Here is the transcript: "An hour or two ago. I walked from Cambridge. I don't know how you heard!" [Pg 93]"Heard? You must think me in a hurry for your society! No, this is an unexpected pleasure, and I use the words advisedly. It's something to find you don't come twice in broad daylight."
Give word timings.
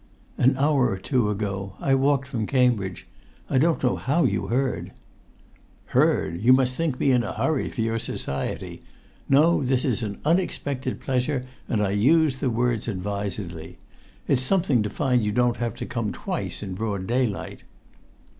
"An 0.35 0.57
hour 0.57 0.89
or 0.89 0.97
two 0.97 1.29
ago. 1.29 1.75
I 1.79 1.93
walked 1.93 2.27
from 2.27 2.47
Cambridge. 2.47 3.05
I 3.51 3.59
don't 3.59 3.83
know 3.83 3.95
how 3.97 4.23
you 4.23 4.47
heard!" 4.47 4.85
[Pg 4.85 4.93
93]"Heard? 5.89 6.41
You 6.41 6.53
must 6.53 6.73
think 6.73 6.99
me 6.99 7.11
in 7.11 7.21
a 7.23 7.33
hurry 7.33 7.69
for 7.69 7.81
your 7.81 7.99
society! 7.99 8.81
No, 9.29 9.63
this 9.63 9.85
is 9.85 10.01
an 10.01 10.17
unexpected 10.25 11.01
pleasure, 11.01 11.45
and 11.69 11.83
I 11.83 11.91
use 11.91 12.39
the 12.39 12.49
words 12.49 12.87
advisedly. 12.87 13.77
It's 14.27 14.41
something 14.41 14.81
to 14.81 14.89
find 14.89 15.23
you 15.23 15.31
don't 15.31 15.59
come 15.87 16.11
twice 16.11 16.63
in 16.63 16.73
broad 16.73 17.05
daylight." 17.05 17.63